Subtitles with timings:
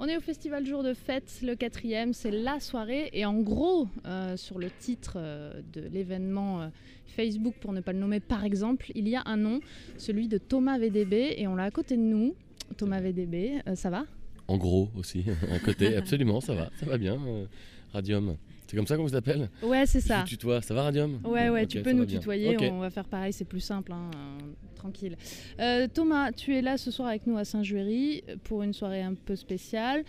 [0.00, 3.10] On est au festival Jour de Fête, le quatrième, c'est la soirée.
[3.12, 6.68] Et en gros, euh, sur le titre euh, de l'événement euh,
[7.04, 9.58] Facebook, pour ne pas le nommer par exemple, il y a un nom,
[9.96, 12.36] celui de Thomas VDB, et on l'a à côté de nous.
[12.76, 14.04] Thomas VDB, ça va?
[14.46, 17.18] En gros aussi, à côté, absolument, ça va, ça va bien.
[17.92, 18.36] Radium,
[18.68, 20.20] c'est comme ça qu'on vous appelle Ouais, c'est ça.
[20.20, 23.32] vous tutoie, ça va Radium Ouais, ouais, tu peux nous tutoyer, on va faire pareil,
[23.32, 24.40] c'est plus simple, hein, euh,
[24.76, 25.16] tranquille.
[25.58, 29.14] Euh, Thomas, tu es là ce soir avec nous à Saint-Juéry pour une soirée un
[29.14, 30.04] peu spéciale.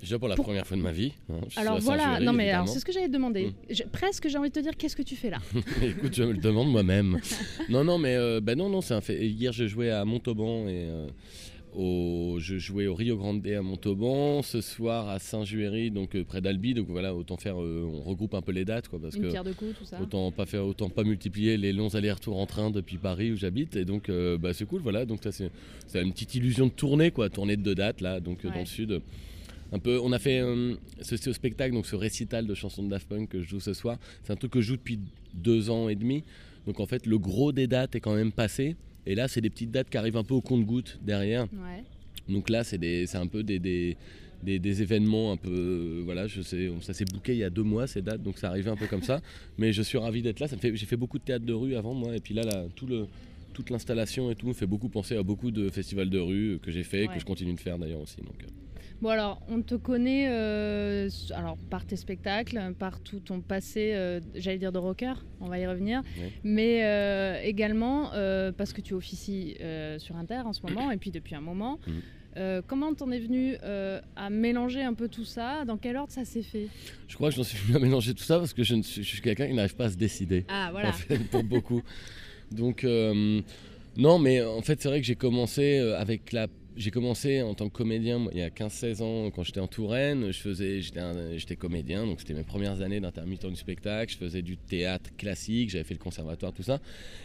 [0.00, 1.12] Déjà pour la Pour- première fois de ma vie.
[1.28, 3.52] hein, Alors voilà, non mais c'est ce que j'allais te demander.
[3.68, 5.38] Je- presque j'ai envie de te dire qu'est-ce que tu fais là?
[5.82, 7.18] Écoute, je me le demande moi-même.
[7.68, 9.26] non, non, mais euh, bah non, non, c'est un fait.
[9.26, 11.08] Hier, je jouais à Montauban et euh,
[11.78, 14.42] au, je jouais au Rio Grande à Montauban.
[14.42, 16.74] Ce soir à Saint-Juéry, donc euh, près d'Albi.
[16.74, 19.44] Donc voilà, autant faire, euh, on regroupe un peu les dates, quoi, parce Une que
[19.44, 20.00] de coups, tout ça.
[20.02, 23.76] autant pas faire, autant pas multiplier les longs allers-retours en train depuis Paris où j'habite.
[23.76, 25.06] Et donc, euh, bah, c'est cool, voilà.
[25.06, 25.50] Donc ça, c'est,
[25.86, 28.66] c'est une petite illusion de tournée, quoi, tournée de deux dates là, donc dans le
[28.66, 29.00] sud.
[29.70, 30.42] Un peu, on a fait
[31.02, 33.74] ce, ce spectacle, donc ce récital de chansons de Daft Punk que je joue ce
[33.74, 33.98] soir.
[34.24, 34.98] C'est un truc que je joue depuis
[35.34, 36.24] deux ans et demi.
[36.66, 38.76] Donc en fait, le gros des dates est quand même passé.
[39.08, 41.44] Et là, c'est des petites dates qui arrivent un peu au compte-gouttes derrière.
[41.52, 41.82] Ouais.
[42.28, 43.96] Donc là, c'est des- c'est un peu des, des,
[44.42, 45.50] des- des événements un peu.
[45.50, 48.36] euh, voilà, je sais, ça s'est booké il y a deux mois ces dates, donc
[48.38, 49.20] ça arrivait un peu comme ça.
[49.58, 50.46] Mais je suis ravi d'être là.
[50.46, 52.42] Ça me fait, j'ai fait beaucoup de théâtre de rue avant moi, et puis là,
[52.42, 53.06] là, tout le,
[53.54, 56.70] toute l'installation et tout me fait beaucoup penser à beaucoup de festivals de rue que
[56.70, 57.14] j'ai fait, et Ouais.
[57.14, 58.18] que je continue de faire d'ailleurs aussi.
[58.18, 58.46] Donc, euh,
[59.00, 64.20] Bon alors, on te connaît euh, alors par tes spectacles, par tout ton passé, euh,
[64.34, 66.02] j'allais dire de rocker, on va y revenir,
[66.42, 68.10] mais euh, également
[68.56, 69.56] parce que tu officies
[69.98, 71.78] sur Inter en ce moment et puis depuis un moment.
[72.38, 75.64] Euh, comment t'en es venu euh, à mélanger un peu tout ça?
[75.64, 76.68] Dans quel ordre ça s'est fait?
[77.08, 79.02] Je crois que j'en suis venu à mélanger tout ça parce que je, ne suis,
[79.02, 80.44] je suis quelqu'un qui n'arrive pas à se décider.
[80.48, 80.90] Ah voilà.
[80.90, 81.82] en fait, pour beaucoup.
[82.52, 83.42] Donc, euh,
[83.96, 86.46] non, mais en fait, c'est vrai que j'ai commencé avec la.
[86.80, 89.66] J'ai commencé en tant que comédien moi, il y a 15-16 ans quand j'étais en
[89.66, 90.30] Touraine.
[90.30, 94.12] Je faisais, j'étais, comédien, donc c'était mes premières années d'intermittent du spectacle.
[94.12, 96.80] Je faisais du théâtre classique, j'avais fait le conservatoire, tout ça.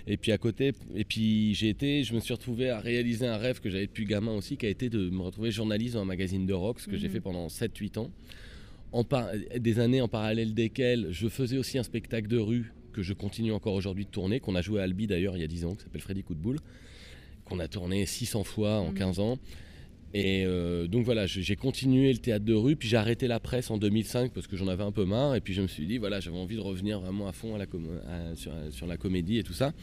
[0.07, 3.37] Et puis à côté, et puis j'ai été, je me suis retrouvé à réaliser un
[3.37, 6.05] rêve que j'avais depuis gamin aussi, qui a été de me retrouver journaliste dans un
[6.05, 7.13] magazine de rock, ce que j'ai Mhm.
[7.13, 8.09] fait pendant 7-8 ans.
[8.91, 13.03] En par- des années en parallèle desquelles je faisais aussi un spectacle de rue que
[13.03, 15.47] je continue encore aujourd'hui de tourner, qu'on a joué à Albi d'ailleurs il y a
[15.47, 16.57] 10 ans, qui s'appelle Freddy Coup de Boule,
[17.45, 18.93] qu'on a tourné 600 fois en Mhm.
[18.97, 19.37] 15 ans.
[20.15, 23.71] Et euh, donc voilà, j'ai continué le théâtre de rue, puis j'ai arrêté la presse
[23.71, 25.97] en 2005 parce que j'en avais un peu marre, et puis je me suis dit,
[25.97, 28.95] voilà, j'avais envie de revenir vraiment à fond à la com- à- sur, sur la
[28.97, 29.73] comédie et tout ça.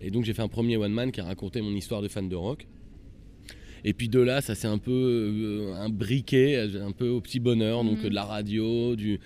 [0.00, 2.36] Et donc j'ai fait un premier one-man qui a raconté mon histoire de fan de
[2.36, 2.66] rock.
[3.84, 7.40] Et puis de là, ça s'est un peu euh, un briquet, un peu au petit
[7.40, 8.08] bonheur, donc Mhm.
[8.10, 9.18] de la radio, du,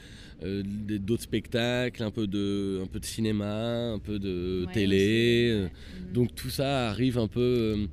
[0.43, 5.49] d'autres spectacles, un peu de, un peu de cinéma, un peu de Ouais, télé.
[5.51, 5.69] euh,
[6.13, 7.89] donc tout ça arrive un peu.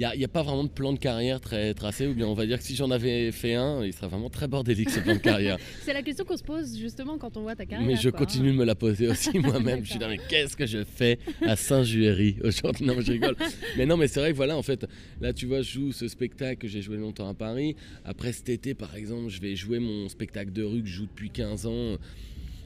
[0.00, 2.46] Il n'y a, pas vraiment de plan de carrière très tracé, ou bien on va
[2.46, 5.18] dire que si j'en avais fait un, il serait vraiment très bordélique ce plan de
[5.18, 5.58] carrière.
[5.82, 7.84] C'est la question qu'on se pose justement quand on voit ta carrière.
[7.84, 8.24] mais je quoi, hein.
[8.24, 9.84] continue de me la poser aussi moi-même.
[9.84, 12.86] je suis là, mais qu'est-ce que je fais à Saint-Juéry aujourd'hui?
[12.86, 13.34] Non, je rigole.
[13.76, 14.86] mais non, mais c'est vrai que voilà, en fait,
[15.20, 17.74] là tu vois, je joue ce spectacle que j'ai joué longtemps à Paris.
[18.04, 21.06] Après cet été, par exemple, je vais jouer mon spectacle de rue que je joue
[21.06, 21.96] depuis 15 ans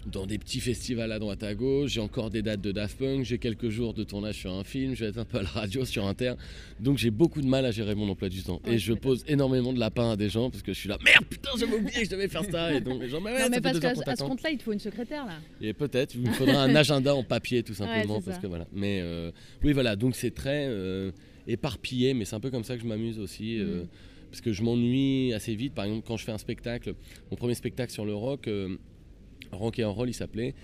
[0.07, 1.91] dans des petits festivals à droite à gauche.
[1.93, 3.25] J'ai encore des dates de Daft Punk.
[3.25, 4.95] J'ai quelques jours de tournage sur un film.
[4.95, 6.35] Je vais être un peu à la radio, sur Inter.
[6.81, 8.61] Donc j'ai beaucoup de mal à gérer mon emploi du temps.
[8.67, 10.99] Ouais, et je pose énormément de lapin à des gens parce que je suis là,
[11.05, 12.75] merde, putain, j'avais oublié que je devais faire ça.
[12.75, 14.73] Et donc les gens, mais ouais, Non, mais parce qu'à ce compte-là, il te faut
[14.73, 15.39] une secrétaire là.
[15.61, 18.17] Et peut-être, il me faudra un agenda en papier tout simplement.
[18.17, 18.43] Ouais, parce ça.
[18.43, 18.67] que voilà.
[18.73, 19.31] Mais euh,
[19.63, 21.13] oui, voilà, donc c'est très euh,
[21.47, 23.59] éparpillé, mais c'est un peu comme ça que je m'amuse aussi.
[23.59, 23.87] euh, Mhm.
[24.31, 25.75] parce que je m'ennuie assez vite.
[25.75, 26.95] Par exemple, quand je fais un spectacle,
[27.31, 28.49] mon premier spectacle sur le rock,
[29.53, 30.55] Rock et Roll, il s'appelait.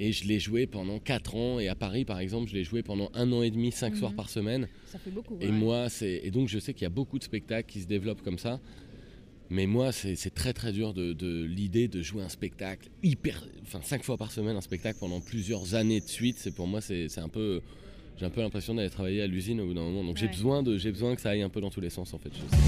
[0.00, 1.58] Et je l'ai joué pendant 4 ans.
[1.58, 3.98] Et à Paris, par exemple, je l'ai joué pendant un an et demi, 5 Mhm.
[3.98, 4.68] soirs par semaine.
[4.86, 5.36] Ça fait beaucoup.
[5.40, 5.52] Et ouais.
[5.52, 8.22] moi, c'est et donc je sais qu'il y a beaucoup de spectacles qui se développent
[8.22, 8.60] comme ça.
[9.50, 13.44] Mais moi, c'est c'est très très dur de, de l'idée de jouer un spectacle hyper,
[13.62, 16.36] enfin cinq fois par semaine un spectacle pendant plusieurs années de suite.
[16.38, 17.62] C'est pour moi, c'est c'est un peu,
[18.18, 20.04] j'ai un peu l'impression d'aller travailler à l'usine au bout d'un moment.
[20.04, 22.12] Donc j'ai besoin de, j'ai besoin que ça aille un peu dans tous les sens
[22.14, 22.30] en fait.
[22.34, 22.62] Je sais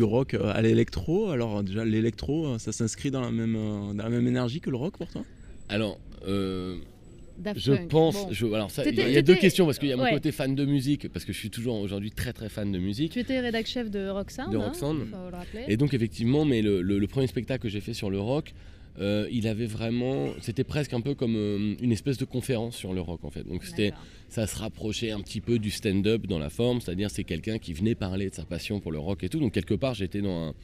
[0.00, 1.30] du rock euh, à l'électro.
[1.30, 4.70] Alors déjà l'électro, euh, ça s'inscrit dans la même euh, dans la même énergie que
[4.70, 5.22] le rock pour toi?
[5.68, 6.76] Alors, euh,
[7.56, 8.32] Je pense, Bon.
[8.32, 9.96] je, alors ça, il y a- il y a deux questions parce qu'il y a
[9.96, 10.12] mon ouais.
[10.12, 13.12] côté fan de musique, parce que je suis toujours aujourd'hui très très fan de musique.
[13.12, 14.50] Tu étais rédac chef de Roxanne.
[14.50, 15.06] De hein, Roxanne.
[15.10, 15.64] faut le rappeler.
[15.68, 18.52] Et donc effectivement, mais le, le- le premier spectacle que j'ai fait sur le rock,
[18.98, 22.92] euh, il avait vraiment, c'était presque un peu comme euh, une espèce de conférence sur
[22.92, 23.44] le rock en fait.
[23.44, 23.92] Donc c'était,
[24.28, 27.72] ça se rapprochait un petit peu du stand-up dans la forme, c'est-à-dire c'est quelqu'un qui
[27.72, 29.38] venait parler de sa passion pour le rock et tout.
[29.38, 30.54] Donc quelque part j'étais dans un,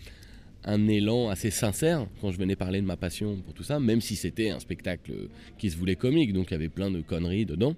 [0.65, 4.01] un élan assez sincère quand je venais parler de ma passion pour tout ça, même
[4.01, 5.13] si c'était un spectacle
[5.59, 7.75] qui se voulait comique, donc il y avait plein de conneries dedans.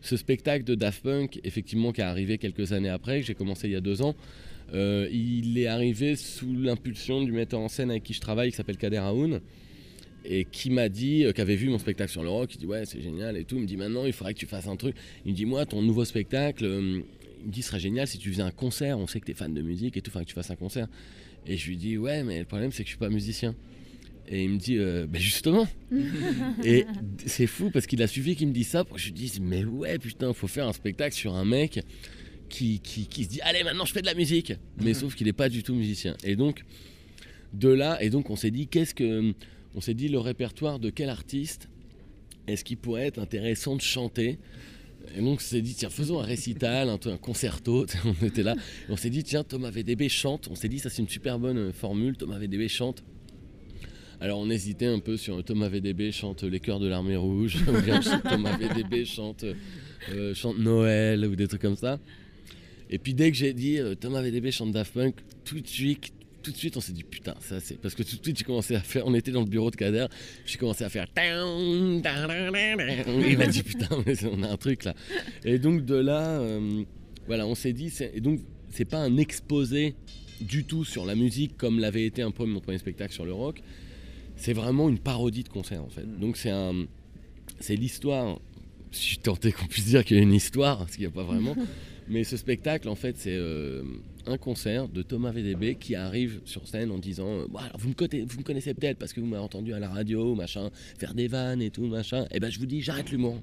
[0.00, 3.68] Ce spectacle de Daft Punk, effectivement, qui est arrivé quelques années après, que j'ai commencé
[3.68, 4.14] il y a deux ans,
[4.74, 8.56] euh, il est arrivé sous l'impulsion du metteur en scène avec qui je travaille, qui
[8.56, 9.40] s'appelle Kader Aoun,
[10.24, 12.66] et qui m'a dit, euh, qui avait vu mon spectacle sur le rock, il dit
[12.66, 14.76] ouais c'est génial et tout, il me dit maintenant il faudrait que tu fasses un
[14.76, 14.96] truc.
[15.24, 17.02] Il me dit moi ton nouveau spectacle, euh,
[17.40, 19.32] il me dit ce serait génial si tu faisais un concert, on sait que tu
[19.32, 20.88] es fan de musique et tout, il faudrait que tu fasses un concert.
[21.46, 23.54] Et je lui dis ouais mais le problème c'est que je suis pas musicien.
[24.26, 25.68] Et il me dit euh, ben justement.
[26.64, 26.86] et
[27.26, 29.38] c'est fou parce qu'il a suffi qu'il me dise ça pour que je lui dise
[29.40, 31.80] mais ouais putain faut faire un spectacle sur un mec
[32.48, 34.52] qui, qui, qui se dit allez maintenant je fais de la musique.
[34.82, 36.16] Mais sauf qu'il n'est pas du tout musicien.
[36.24, 36.64] Et donc
[37.52, 39.34] de là et donc on s'est dit qu'est-ce que
[39.74, 41.68] on s'est dit le répertoire de quel artiste
[42.46, 44.38] est-ce qu'il pourrait être intéressant de chanter?
[45.16, 47.86] Et donc on s'est dit tiens faisons un récital un, un concerto.
[48.04, 48.54] On était là.
[48.88, 50.48] Et on s'est dit tiens Thomas VDB chante.
[50.50, 52.16] On s'est dit ça c'est une super bonne euh, formule.
[52.16, 53.04] Thomas VDB chante.
[54.20, 57.58] Alors on hésitait un peu sur Thomas VDB chante les chœurs de l'armée rouge.
[57.68, 59.44] Ou bien Thomas VDB chante,
[60.12, 61.98] euh, chante Noël ou des trucs comme ça.
[62.90, 66.12] Et puis dès que j'ai dit euh, Thomas VDB chante Daft Punk, tout de suite,
[66.42, 68.44] tout de suite on s'est dit putain ça c'est parce que tout de suite j'ai
[68.44, 70.06] commencé à faire, on était dans le bureau de Kader,
[70.44, 71.06] j'ai commencé à faire
[73.28, 74.94] il m'a dit putain mais on a un truc là.
[75.44, 76.82] Et donc de là, euh,
[77.26, 78.40] voilà on s'est dit et donc
[78.70, 79.94] c'est pas un exposé
[80.40, 83.32] du tout sur la musique comme l'avait été un peu mon premier spectacle sur le
[83.32, 83.62] rock
[84.36, 86.06] c'est vraiment une parodie de concert en fait.
[86.18, 86.86] Donc c'est un,
[87.60, 88.38] c'est l'histoire.
[88.90, 91.06] Si je suis tenté qu'on puisse dire qu'il y a une histoire, parce qu'il n'y
[91.06, 91.56] a pas vraiment.
[92.08, 93.82] Mais ce spectacle en fait c'est euh,
[94.26, 97.46] un concert de Thomas VDB qui arrive sur scène en disant euh,
[97.78, 101.28] vous, me connaissez, peut-être parce que vous m'avez entendu à la radio, machin, faire des
[101.28, 102.26] vannes et tout, machin.
[102.30, 103.40] Et ben je vous dis j'arrête l'humour.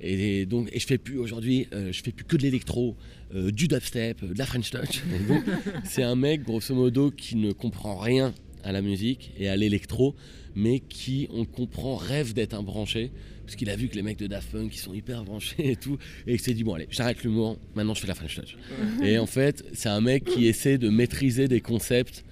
[0.00, 2.96] Et donc, et je fais plus aujourd'hui, euh, je fais plus que de l'électro,
[3.32, 4.98] du dubstep, de la French touch.
[4.98, 8.34] Et c'est un mec, grosso modo, qui ne comprend rien
[8.64, 10.14] à la musique et à l'électro,
[10.54, 13.10] mais qui, on comprend, rêve d'être un branché.
[13.44, 15.76] Parce qu'il a vu que les mecs de Daft Punk, ils sont hyper branchés et
[15.76, 15.98] tout.
[16.26, 18.56] Et il s'est dit, bon, allez, j'arrête l'humour, maintenant je fais la French touch.
[19.02, 22.24] et en fait, c'est un mec qui essaie de maîtriser des concepts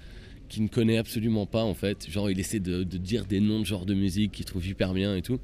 [0.49, 2.09] qu'il ne connaît absolument pas, en fait.
[2.09, 4.93] Genre, il essaie de, de dire des noms de genres de musique qu'il trouve hyper
[4.93, 5.39] bien et tout.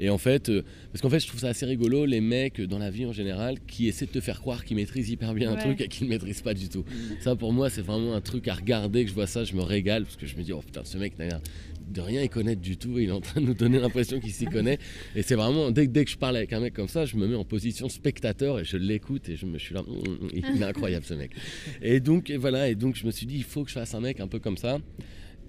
[0.00, 0.62] Et en fait, euh,
[0.92, 3.12] parce qu'en fait, je trouve ça assez rigolo, les mecs euh, dans la vie en
[3.12, 6.06] général qui essaient de te faire croire qu'ils maîtrisent hyper bien un truc et qu'ils
[6.06, 6.84] ne maîtrisent pas du tout.
[7.20, 9.60] Ça, pour moi, c'est vraiment un truc à regarder, que je vois ça, je me
[9.60, 11.18] régale, parce que je me dis, oh putain, ce mec
[11.90, 14.20] de rien y connaître du tout, et il est en train de nous donner l'impression
[14.20, 14.78] qu'il s'y connaît.
[15.16, 17.26] Et c'est vraiment, dès, dès que je parle avec un mec comme ça, je me
[17.26, 20.64] mets en position spectateur et je l'écoute et je me suis là, hum, il est
[20.64, 21.32] incroyable ce mec.
[21.82, 24.00] Et donc, voilà, et donc je me suis dit, il faut que je fasse un
[24.00, 24.78] mec un peu comme ça.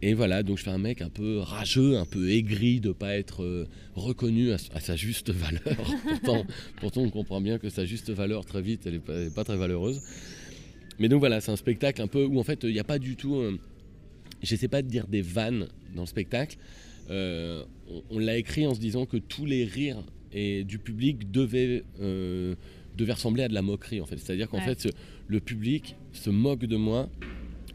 [0.03, 3.15] Et voilà, donc je fais un mec un peu rageux, un peu aigri de pas
[3.15, 5.61] être euh, reconnu à, sa juste valeur.
[6.09, 6.45] pourtant,
[6.79, 9.35] pourtant, on comprend bien que sa juste valeur, très vite, elle est pas, elle est
[9.35, 10.01] pas très valeureuse.
[10.97, 12.97] Mais donc voilà, c'est un spectacle un peu où en fait, il n'y a pas
[12.97, 13.35] du tout.
[13.35, 13.59] euh,
[14.41, 16.57] J'essaie pas de dire des vannes dans le spectacle.
[17.09, 21.29] Euh, on on l'a écrit en se disant que tous les rires et du public
[21.31, 22.55] devaient, euh,
[22.97, 24.17] devaient ressembler à de la moquerie en fait.
[24.17, 24.63] C'est-à-dire qu'en Ouais.
[24.65, 24.87] fait, ce-
[25.27, 27.09] le public se moque de moi.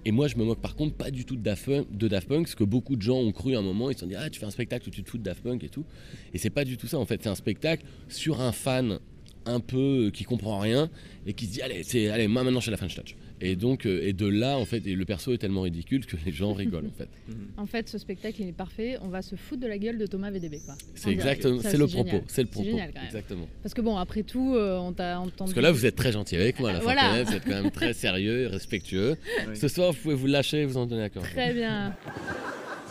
[0.07, 2.29] Et moi, je me moque par contre pas du tout de Daft Punk, de Daft
[2.29, 3.91] Punk, ce que beaucoup de gens ont cru à un moment.
[3.91, 5.43] Ils se sont dit, ah, tu fais un spectacle où tu te fous de Daft
[5.43, 5.85] Punk et tout.
[6.33, 6.99] Et c'est pas du tout ça.
[6.99, 9.01] En fait, c'est un spectacle sur un fan
[9.47, 10.89] un peu euh, qui comprend rien
[11.27, 13.17] et qui se dit, allez, c'est, allez, moi maintenant je fais la French Touch.
[13.41, 16.17] Et donc, euh, et de là, en fait, et le perso est tellement ridicule que
[16.25, 17.09] les gens rigolent, en fait.
[17.59, 18.97] En fait, ce spectacle, il est parfait.
[19.03, 20.61] On va se foutre de la gueule de Thomas VDB.
[20.65, 20.75] Quoi.
[20.95, 22.67] C'est En exactement, c'est le propos, c'est le propos.
[22.69, 23.07] génial, quand même.
[23.07, 23.49] Exactement.
[23.63, 25.35] Parce que bon, après tout, euh, on t'a entendu.
[25.39, 27.03] Parce que là, vous êtes très gentil avec moi, la Voilà.
[27.09, 29.17] Fontaine, vous êtes quand même très sérieux et respectueux.
[29.49, 29.57] Oui.
[29.57, 31.23] Ce soir, vous pouvez vous lâcher et vous en donner à cœur.
[31.23, 31.95] Très bien.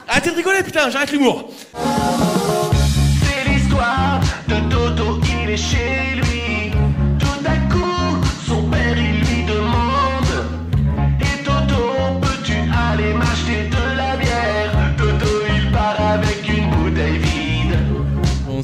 [0.07, 1.51] Arrêtez de rigoler, putain, j'arrête l'humour.
[3.23, 6.64] C'est l'histoire de Toto, il est chez lui.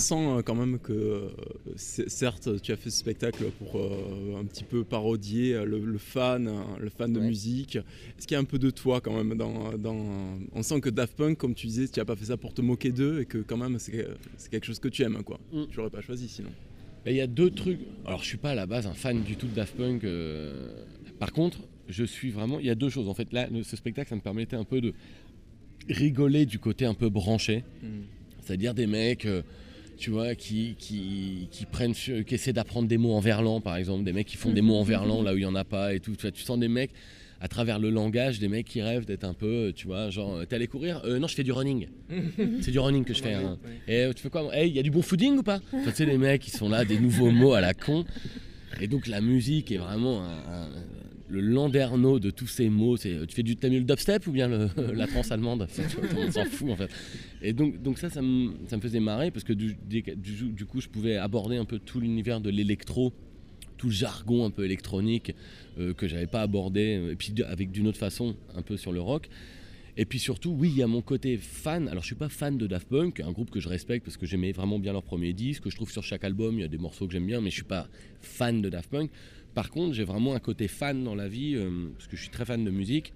[0.02, 1.30] Sent euh, quand même que, euh,
[1.78, 6.50] certes, tu as fait ce spectacle pour euh, un petit peu parodier le, le fan,
[6.80, 7.28] le fan de Ouais.
[7.28, 7.76] musique.
[7.78, 10.38] Est-ce qu'il y a un peu de toi quand même dans, dans...
[10.54, 12.62] On sent que Daft Punk, comme tu disais, tu n'as pas fait ça pour te
[12.62, 14.06] moquer d'eux et que quand même c'est
[14.50, 15.40] quelque chose que tu aimes, quoi.
[15.54, 15.64] Mm.
[15.70, 16.50] Tu l'aurais pas choisi sinon.
[17.06, 17.80] Mais Il y a deux trucs.
[18.06, 20.04] Alors, je suis pas à la base un fan du tout de Daft Punk.
[20.04, 20.72] euh,
[21.20, 22.60] Par contre, je suis vraiment.
[22.60, 23.08] Il y a deux choses.
[23.10, 24.94] En fait, là, ce spectacle, ça me permettait un peu de
[25.90, 27.64] rigoler du côté un peu branché.
[28.42, 29.42] C'est-à-dire des mecs euh,
[29.98, 33.76] tu vois, qui, qui, qui prennent, sur- qui essaient d'apprendre des mots en verlan, par
[33.76, 35.64] exemple, des mecs qui font des mots en verlan là où il y en a
[35.64, 36.16] pas et tout.
[36.16, 36.92] Tu, vois, tu sens des mecs
[37.40, 40.56] à travers le langage, des mecs qui rêvent d'être un peu, tu vois, genre, t'es
[40.56, 41.02] allé courir?
[41.06, 41.88] Euh, Non, je fais du running.
[42.62, 43.34] C'est du running que je fais.
[43.34, 43.58] hein.
[43.88, 44.56] Et euh, tu fais quoi?
[44.56, 45.60] Hey, il y a du bon fooding ou pas?
[45.84, 48.06] Tu sais, les mecs, ils sont là, des nouveaux mots à la con.
[48.80, 50.70] Et donc la musique est vraiment un- un-
[51.32, 52.98] le landerneau de tous ces mots.
[52.98, 55.68] C'est, tu fais du, le dubstep ou bien le- la trance allemande?
[56.18, 56.90] On s'en fout en fait.
[57.42, 60.52] Et donc, donc ça, ça me, ça me faisait marrer parce que du, du, du-
[60.52, 63.14] du coup, je pouvais aborder un peu tout l'univers de l'électro,
[63.78, 65.34] tout le jargon un peu électronique
[65.80, 69.02] euh, que j'avais pas abordé, et puis avec d'une autre façon, un peu sur le
[69.02, 69.30] rock.
[69.98, 71.90] Et puis surtout, oui, il y a mon côté fan.
[71.90, 74.26] Alors, je suis pas fan de Daft Punk, un groupe que je respecte parce que
[74.26, 75.64] j'aimais vraiment bien leur premier disque.
[75.64, 77.50] Que je trouve sur chaque album, il y a des morceaux que j'aime bien, mais
[77.50, 77.90] je suis pas
[78.22, 79.12] fan de Daft Punk.
[79.54, 82.32] Par contre, j'ai vraiment un côté fan dans la vie euh, parce que je suis
[82.32, 83.14] très fan de musique.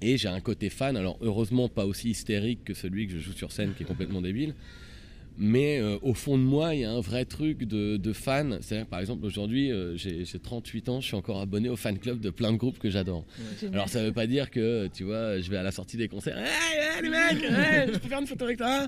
[0.00, 3.32] Et j'ai un côté fan, alors heureusement pas aussi hystérique que celui que je joue
[3.32, 4.54] sur scène qui est complètement débile.
[5.38, 8.58] Mais euh, au fond de moi, il y a un vrai truc de, de fan.
[8.60, 11.98] C'est-à-dire, par exemple, aujourd'hui, euh, j'ai j'ai 38 ans, je suis encore abonné au fan
[11.98, 13.24] club de plein de groupes que j'adore.
[13.72, 16.36] Alors, ça veut pas dire que, tu vois, je vais à la sortie des concerts.
[16.36, 16.46] Hey,
[16.78, 18.86] hey, les mecs, hey, je peux faire une photo avec toi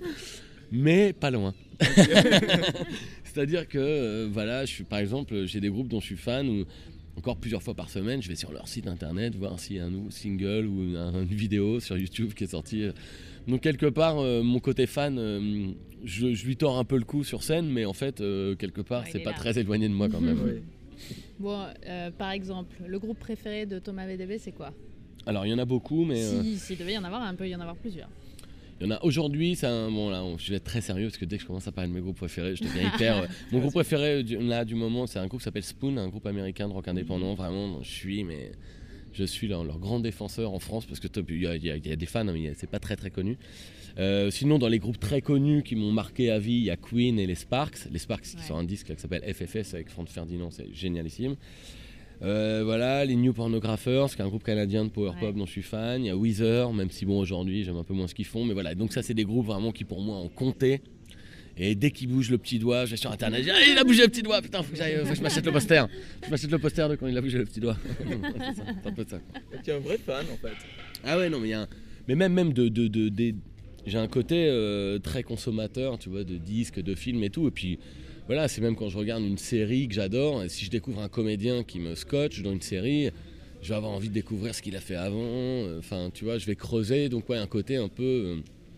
[0.71, 1.55] Mais pas loin.
[3.35, 6.49] C'est-à-dire que, euh, voilà, je suis, par exemple, j'ai des groupes dont je suis fan
[6.49, 6.65] où
[7.17, 9.85] encore plusieurs fois par semaine, je vais sur leur site internet voir s'il y a
[9.85, 12.89] un nouveau single ou une, une vidéo sur YouTube qui est sortie.
[13.49, 15.73] Donc quelque part, euh, mon côté fan, euh,
[16.05, 18.81] je, je lui tords un peu le cou sur scène, mais en fait, euh, quelque
[18.81, 19.37] part, Ouais, il c'est est pas là.
[19.37, 20.39] très éloigné de moi quand même.
[20.45, 20.63] Ouais.
[21.41, 24.73] Bon, euh, par exemple, le groupe préféré de Thomas VDB, c'est quoi?
[25.27, 27.35] Alors il y en a beaucoup, mais euh, Si, s'il devait y en avoir un,
[27.35, 28.09] peut y en avoir plusieurs.
[28.81, 29.57] Il y en a aujourd'hui.
[29.57, 31.47] C'est un bon là, on- je vais être très sérieux parce que dès que je
[31.47, 33.17] commence à parler de mes groupes préférés, je deviens hyper.
[33.23, 36.09] euh, mon groupe préféré du, là du moment, c'est un groupe qui s'appelle Spoon, un
[36.09, 37.35] groupe américain de rock indépendant.
[37.35, 38.53] Vraiment, je suis mais
[39.13, 41.97] je suis leur, leur grand défenseur en France parce que il y, a- y y
[41.97, 43.39] des fans, hein, mais c'est pas très très connu.
[43.97, 46.77] Euh, sinon, dans les groupes très connus qui m'ont marqué à vie, il y a
[46.77, 47.87] Queen et les Sparks.
[47.93, 51.37] Les Sparks qui sont un disque là, qui s'appelle FFS avec Franck Ferdinand, c'est génialissime.
[52.23, 55.21] Euh, voilà, les New Pornographers, qui est un groupe canadien de power Ouais.
[55.21, 56.03] pop dont je suis fan.
[56.03, 58.45] Il y a Weezer, même si bon aujourd'hui j'aime un peu moins ce qu'ils font,
[58.45, 58.75] mais voilà.
[58.75, 60.81] Donc ça c'est des groupes vraiment qui pour moi ont compté.
[61.57, 63.79] Et dès qu'ils bougent le petit doigt, je vais sur internet, je dis, Ah, il
[63.79, 65.85] a bougé le petit doigt, putain, faut que, j'aille, faut que je m'achète le poster.
[66.25, 67.77] Je m'achète le poster de quand il a bougé le petit doigt.
[67.99, 69.21] c'est ça, c'est un peu ça.
[69.63, 70.55] Tu es un vrai fan en fait.
[71.05, 71.69] Ah ouais, non, mais il y a un...
[72.09, 72.69] Mais même, même de...
[72.69, 73.35] de, de- des-
[73.87, 77.47] J'ai un côté euh, très consommateur, tu vois, de disques, de films et tout.
[77.47, 77.79] Et puis,
[78.27, 81.09] voilà, c'est même quand je regarde une série que j'adore, et si je découvre un
[81.09, 83.11] comédien qui me scotche dans une série,
[83.63, 85.19] je vais avoir envie de découvrir ce qu'il a fait avant.
[85.23, 87.09] euh, Enfin, tu vois, je vais creuser.
[87.09, 88.03] Donc, ouais, un côté un peu...
[88.03, 88.37] euh,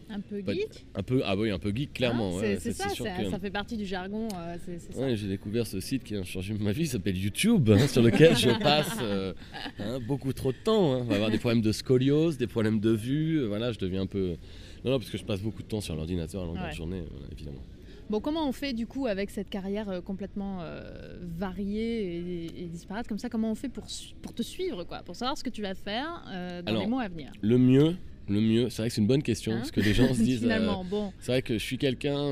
[0.08, 2.36] Un peu geek un peu ah oui, un peu geek, clairement.
[2.36, 4.28] Ouais, c'est ça, ça, que- ça fait partie du jargon.
[4.36, 4.56] euh.
[5.00, 8.36] Ouais, j'ai découvert ce site qui a changé ma vie, s'appelle YouTube, hein, sur lequel
[8.36, 9.32] je passe euh,
[9.80, 10.94] hein, beaucoup trop de temps.
[10.94, 10.98] hein.
[11.02, 13.44] On va avoir des problèmes de scoliose, des problèmes de vue.
[13.46, 14.36] Voilà, je deviens un peu.
[14.84, 16.70] Non, non, parce que je passe beaucoup de temps sur l'ordinateur à longueur Ouais.
[16.70, 17.62] de journée, évidemment.
[18.08, 22.66] Bon, comment on fait du coup avec cette carrière euh, complètement euh, variée et, et
[22.66, 23.28] disparate comme ça?
[23.28, 23.84] Comment on fait pour,
[24.22, 24.98] pour te suivre, quoi?
[25.04, 27.58] Pour savoir ce que tu vas faire euh, dans Alors, les mois à venir Le
[27.58, 27.96] mieux,
[28.28, 30.20] le mieux, c'est vrai que c'est une bonne question, Hein parce que les gens se
[30.22, 30.44] disent.
[30.48, 31.12] euh, bon.
[31.18, 32.30] C'est vrai que je suis quelqu'un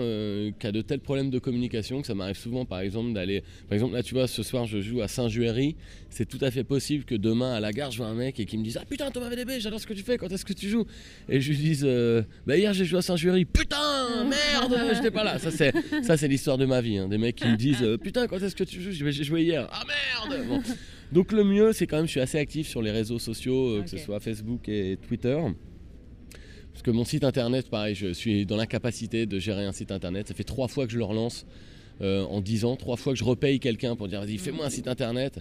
[0.60, 3.42] qui a de tels problèmes de communication que ça m'arrive souvent, par exemple, d'aller.
[3.68, 5.74] Par exemple, là, tu vois, ce soir, je joue à Saint-Juéry.
[6.10, 8.44] C'est tout à fait possible que demain, à la gare, je vois un mec et
[8.44, 10.52] qui me dise Ah putain, Thomas VDB, j'adore ce que tu fais, quand est-ce que
[10.52, 10.84] tu joues?
[11.28, 11.84] Et je lui dise
[12.46, 13.44] Bah, hier, j'ai joué à Saint-Juéry.
[13.44, 13.76] Putain,
[14.24, 15.38] merde, j'étais pas là.
[15.38, 16.98] Ça, c'est, ça, c'est l'histoire de ma vie.
[16.98, 17.08] hein.
[17.08, 18.90] Des mecs qui me disent euh, Putain, quand est-ce que tu joues?
[18.92, 19.68] J'ai joué hier.
[19.72, 19.82] Ah
[20.28, 20.62] merde Bon.
[21.12, 23.82] Donc, le mieux, c'est quand même, je suis assez actif sur les réseaux sociaux, euh,
[23.82, 25.38] que ce soit Facebook et Twitter.
[26.72, 30.26] Parce que mon site internet, pareil, je suis dans l'incapacité de gérer un site internet.
[30.28, 31.46] Ça fait trois fois que je le relance
[32.00, 34.70] euh, en 10 ans, trois fois que je repaye quelqu'un pour dire vas-y, fais-moi un
[34.70, 35.38] site internet.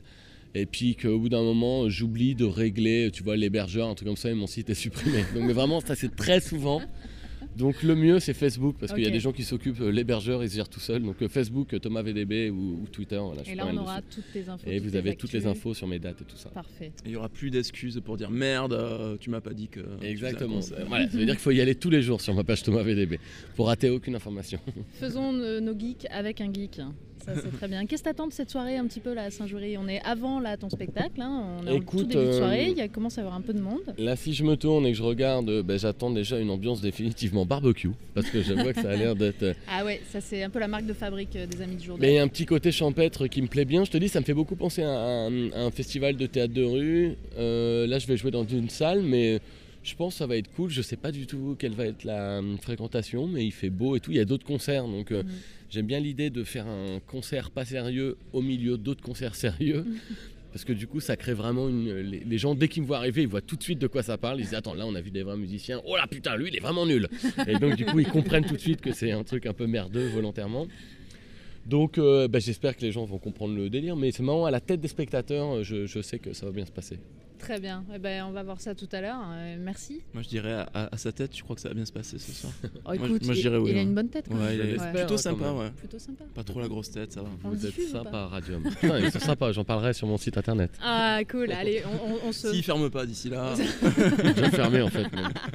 [0.54, 4.18] Et puis qu'au bout d'un moment, j'oublie de régler, tu vois, l'hébergeur, un truc comme
[4.18, 5.24] ça, et mon site est supprimé.
[5.34, 6.80] Donc, mais vraiment, ça c'est très souvent.
[7.58, 10.44] Donc le mieux, c'est Facebook, parce qu'il y a des gens qui s'occupent, euh, l'hébergeur,
[10.44, 11.04] ils se gèrent tout seul.
[11.04, 13.78] Donc euh, Facebook, euh, Thomas VDB ou, ou Twitter, voilà, je Et là, pas on
[13.78, 14.22] aura dessus.
[14.22, 14.68] toutes tes infos.
[14.68, 16.50] Et vous avez toutes les infos sur mes dates et tout ça.
[16.50, 16.92] Parfait.
[17.06, 19.82] Il y aura plus d'excuses pour dire merde, euh, tu m'as pas dit que.
[20.02, 20.60] Exactement.
[20.88, 22.84] Voilà, ça veut dire qu'il faut y aller tous les jours sur ma page Thomas
[22.84, 23.20] VDB
[23.56, 24.60] pour rater aucune information.
[25.00, 26.80] Faisons nos geeks avec un geek.
[27.26, 27.86] Ça, c'est très bien.
[27.86, 29.78] Qu'est-ce que t'attends de cette soirée un petit peu là à Saint-Jury?
[29.78, 31.22] On est avant là ton spectacle.
[31.22, 31.58] hein.
[31.62, 32.68] On est en tout Écoute, début de euh, soirée.
[32.72, 33.82] Il y a, commence à y avoir un peu de monde.
[33.98, 36.82] Là, si je me tourne et que je regarde, euh, ben, j'attends déjà une ambiance
[36.82, 37.92] définitivement barbecue.
[38.14, 39.44] Parce que je vois que ça a l'air d'être.
[39.44, 41.86] euh, Ah ouais, ça c'est un peu la marque de fabrique euh, des Amis du
[41.86, 43.84] jour Mais il y a un petit côté champêtre qui me plaît bien.
[43.86, 46.54] Je te dis, ça me fait beaucoup penser à un, à un festival de théâtre
[46.54, 47.16] de rue.
[47.38, 49.40] Euh, là, je vais jouer dans une salle, mais
[49.84, 50.70] je pense que ça va être cool.
[50.70, 53.96] Je sais pas du tout quelle va être la hum, fréquentation, mais il fait beau
[53.96, 54.12] et tout.
[54.12, 55.30] Il y a d'autres concerts, donc euh, Mhm.
[55.70, 59.86] j'aime bien l'idée de faire un concert pas sérieux au milieu d'autres concerts sérieux.
[60.54, 61.92] Parce que du coup, ça crée vraiment une.
[61.92, 64.20] Les, gens, dès qu'ils me voient arriver, ils voient tout de suite de quoi ça
[64.20, 64.40] parle.
[64.40, 65.82] Ils disent Attends, là, on a vu des vrais musiciens.
[65.84, 67.08] Oh là, putain, lui, il est vraiment nul.
[67.48, 69.66] Et donc, du coup, ils comprennent tout de suite que c'est un truc un peu
[69.66, 70.68] merdeux volontairement.
[71.66, 73.96] Donc, euh, bah, j'espère que les gens vont comprendre le délire.
[73.96, 76.68] Mais c'est marrant, à la tête des spectateurs, je, je sais que ça va bien
[76.68, 77.00] se passer.
[77.44, 77.84] Très bien.
[77.94, 79.20] Eh ben, on va voir ça tout à l'heure.
[79.28, 80.02] Euh, merci.
[80.14, 81.92] Moi je dirais à, à- à sa tête, je crois que ça va bien se
[81.92, 82.54] passer ce soir.
[82.86, 83.84] Oh, écoute, moi, je il, dirais oui, il a hein.
[83.84, 84.28] une bonne tête.
[84.30, 85.72] Ouais, il est plutôt hein, sympa, ouais.
[85.72, 86.24] Plutôt sympa.
[86.34, 87.30] Pas trop la grosse tête, ça va.
[87.44, 88.64] On Vous êtes sympa, Radium.
[88.64, 90.72] Putain, ils sont sympas, j'en parlerai sur mon site internet.
[90.82, 91.52] Ah, cool.
[91.52, 93.54] Allez, on, on- on se, S'il ferme pas d'ici là,
[94.36, 95.06] J'ai fermé en fait.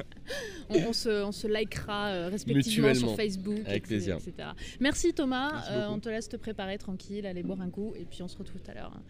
[0.69, 3.15] on, on se, on se likera euh, respectivement sur.
[3.15, 4.15] Facebook, Avec etc., plaisir.
[4.17, 4.49] etc.
[4.79, 5.51] Merci Thomas.
[5.53, 8.27] Merci Euh, on te laisse te préparer tranquille, aller boire un coup, et puis on
[8.27, 8.91] se retrouve tout à l'heure.
[8.95, 9.01] hein,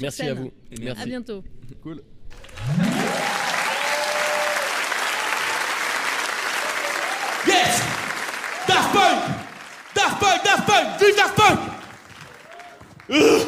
[0.00, 0.28] Merci scène.
[0.28, 0.52] à vous.
[0.72, 1.02] Et Merci.
[1.02, 1.42] À bientôt.
[1.82, 2.02] Cool.
[7.46, 7.82] Yes!
[8.66, 9.20] Daft Punk!
[9.94, 11.60] Daft Punk, Daft Punk Vive Daft Punk!
[13.10, 13.47] Ugh